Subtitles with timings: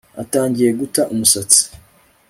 [0.21, 1.61] Atangiye guta umusatsi